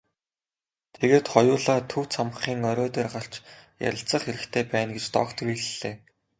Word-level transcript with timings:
Тэгээд 0.97 1.25
хоёулаа 1.33 1.79
төв 1.91 2.03
цамхгийн 2.15 2.61
орой 2.71 2.89
дээр 2.95 3.09
гарч 3.15 3.33
ярилцах 3.87 4.21
хэрэгтэй 4.25 4.63
байна 4.73 4.91
гэж 4.97 5.05
доктор 5.17 5.47
хэллээ. 5.51 5.95